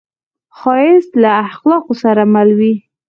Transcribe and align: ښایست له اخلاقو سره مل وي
ښایست 0.57 1.11
له 1.23 1.31
اخلاقو 1.47 1.93
سره 2.03 2.23
مل 2.33 2.49
وي 2.59 2.73